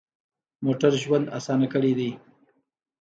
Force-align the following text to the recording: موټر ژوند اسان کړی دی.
موټر 0.63 0.91
ژوند 1.03 1.25
اسان 1.37 1.61
کړی 1.73 1.91
دی. 1.99 2.11